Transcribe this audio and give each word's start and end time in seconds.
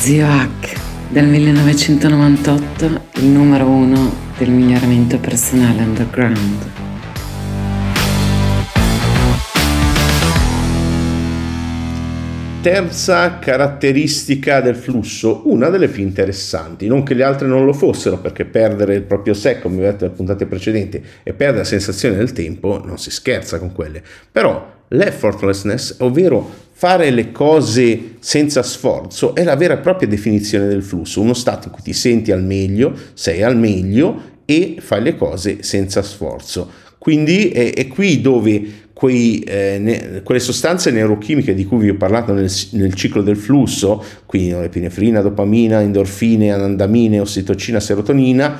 Zio 0.00 0.26
Hack 0.26 0.80
del 1.10 1.26
1998, 1.26 3.00
il 3.16 3.26
numero 3.26 3.66
uno 3.66 4.10
del 4.38 4.48
miglioramento 4.48 5.18
personale 5.18 5.82
underground. 5.82 6.68
Terza 12.62 13.38
caratteristica 13.38 14.62
del 14.62 14.76
flusso, 14.76 15.42
una 15.44 15.68
delle 15.68 15.88
più 15.88 16.02
interessanti, 16.02 16.86
non 16.86 17.02
che 17.02 17.12
le 17.12 17.22
altre 17.22 17.46
non 17.46 17.66
lo 17.66 17.74
fossero, 17.74 18.16
perché 18.16 18.46
perdere 18.46 18.94
il 18.94 19.02
proprio 19.02 19.34
sé, 19.34 19.60
come 19.60 19.82
detto 19.82 20.04
nelle 20.04 20.16
puntate 20.16 20.46
precedenti, 20.46 21.04
e 21.22 21.34
perdere 21.34 21.58
la 21.58 21.64
sensazione 21.64 22.16
del 22.16 22.32
tempo, 22.32 22.82
non 22.82 22.96
si 22.96 23.10
scherza 23.10 23.58
con 23.58 23.72
quelle. 23.72 24.02
Però 24.32 24.78
l'effortlessness, 24.88 25.96
ovvero 25.98 26.68
fare 26.80 27.10
le 27.10 27.30
cose 27.30 28.14
senza 28.20 28.62
sforzo, 28.62 29.34
è 29.34 29.44
la 29.44 29.54
vera 29.54 29.74
e 29.74 29.82
propria 29.82 30.08
definizione 30.08 30.66
del 30.66 30.82
flusso, 30.82 31.20
uno 31.20 31.34
stato 31.34 31.68
in 31.68 31.74
cui 31.74 31.82
ti 31.82 31.92
senti 31.92 32.32
al 32.32 32.42
meglio, 32.42 32.96
sei 33.12 33.42
al 33.42 33.54
meglio 33.54 34.18
e 34.46 34.76
fai 34.78 35.02
le 35.02 35.14
cose 35.14 35.62
senza 35.62 36.00
sforzo. 36.00 36.70
Quindi 36.96 37.50
è, 37.50 37.74
è 37.74 37.86
qui 37.86 38.22
dove 38.22 38.62
quei, 38.94 39.40
eh, 39.40 39.76
ne, 39.78 40.22
quelle 40.24 40.40
sostanze 40.40 40.90
neurochimiche 40.90 41.52
di 41.52 41.66
cui 41.66 41.80
vi 41.80 41.90
ho 41.90 41.96
parlato 41.96 42.32
nel, 42.32 42.50
nel 42.70 42.94
ciclo 42.94 43.20
del 43.20 43.36
flusso, 43.36 44.02
quindi 44.24 44.52
epinefrina, 44.52 45.20
dopamina, 45.20 45.82
endorfine, 45.82 46.50
anandamine, 46.50 47.20
ossitocina, 47.20 47.78
serotonina, 47.78 48.58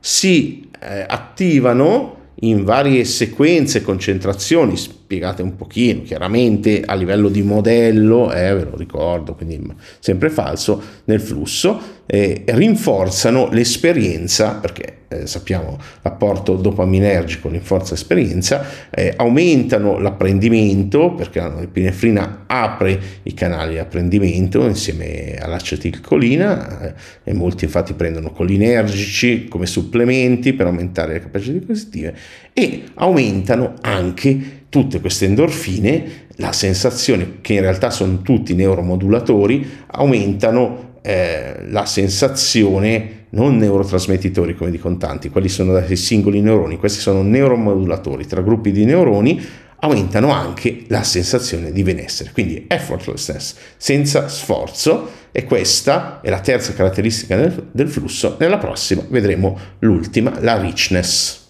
si 0.00 0.68
eh, 0.80 1.04
attivano 1.06 2.16
in 2.40 2.64
varie 2.64 3.04
sequenze, 3.04 3.82
concentrazioni, 3.82 4.76
spiegate 5.10 5.42
un 5.42 5.56
pochino, 5.56 6.02
chiaramente 6.02 6.84
a 6.86 6.94
livello 6.94 7.28
di 7.28 7.42
modello, 7.42 8.32
eh, 8.32 8.54
ve 8.54 8.64
lo 8.70 8.76
ricordo, 8.76 9.34
quindi 9.34 9.60
sempre 9.98 10.30
falso, 10.30 10.80
nel 11.06 11.20
flusso, 11.20 11.98
eh, 12.06 12.44
rinforzano 12.46 13.48
l'esperienza, 13.50 14.54
perché 14.54 14.98
eh, 15.08 15.26
sappiamo 15.26 15.76
l'apporto 16.02 16.54
dopaminergico 16.54 17.48
rinforza 17.48 17.94
l'esperienza, 17.94 18.64
eh, 18.88 19.12
aumentano 19.16 19.98
l'apprendimento, 19.98 21.12
perché 21.12 21.40
l'epinefrina 21.40 22.44
apre 22.46 23.00
i 23.24 23.34
canali 23.34 23.72
di 23.72 23.78
apprendimento 23.78 24.64
insieme 24.64 25.34
all'acetilcolina, 25.40 26.82
eh, 26.82 26.94
e 27.24 27.32
molti 27.32 27.64
infatti 27.64 27.94
prendono 27.94 28.30
colinergici 28.30 29.48
come 29.48 29.66
supplementi 29.66 30.52
per 30.52 30.66
aumentare 30.66 31.14
le 31.14 31.20
capacità 31.20 31.66
cognitive, 31.66 32.14
e 32.52 32.84
aumentano 32.94 33.74
anche 33.80 34.58
tutte 34.70 35.00
queste 35.00 35.26
endorfine, 35.26 36.28
la 36.36 36.52
sensazione 36.52 37.38
che 37.42 37.54
in 37.54 37.60
realtà 37.60 37.90
sono 37.90 38.22
tutti 38.22 38.54
neuromodulatori, 38.54 39.68
aumentano 39.88 40.94
eh, 41.02 41.66
la 41.68 41.84
sensazione, 41.84 43.26
non 43.30 43.58
neurotrasmettitori 43.58 44.54
come 44.54 44.70
dicono 44.70 44.96
tanti, 44.96 45.28
quelli 45.28 45.48
sono 45.48 45.72
dai 45.72 45.96
singoli 45.96 46.40
neuroni, 46.40 46.78
questi 46.78 47.00
sono 47.00 47.22
neuromodulatori 47.22 48.26
tra 48.26 48.40
gruppi 48.40 48.72
di 48.72 48.84
neuroni, 48.84 49.44
aumentano 49.80 50.30
anche 50.30 50.84
la 50.88 51.02
sensazione 51.02 51.72
di 51.72 51.82
benessere, 51.82 52.30
quindi 52.32 52.64
effortlessness, 52.68 53.54
senza 53.76 54.28
sforzo, 54.28 55.18
e 55.32 55.44
questa 55.44 56.20
è 56.22 56.28
la 56.28 56.40
terza 56.40 56.72
caratteristica 56.72 57.36
del, 57.36 57.68
del 57.70 57.88
flusso. 57.88 58.36
Nella 58.38 58.58
prossima 58.58 59.02
vedremo 59.08 59.58
l'ultima, 59.80 60.34
la 60.40 60.60
richness. 60.60 61.49